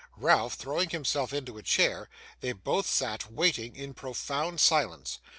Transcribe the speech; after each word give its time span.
Ralph, 0.17 0.55
throwing 0.55 0.89
himself 0.89 1.31
into 1.31 1.59
a 1.59 1.61
chair, 1.61 2.09
they 2.39 2.53
both 2.53 2.87
sat 2.87 3.31
waiting 3.31 3.75
in 3.75 3.93
profound 3.93 4.59
silence. 4.59 5.19